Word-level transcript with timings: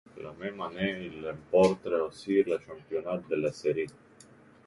La 0.19 0.31
même 0.31 0.59
année, 0.61 1.11
il 1.13 1.27
remporte 1.29 1.85
aussi 1.85 2.41
le 2.41 2.57
championnat 2.57 3.21
de 3.29 3.35
la 3.35 3.51
série. 3.51 3.85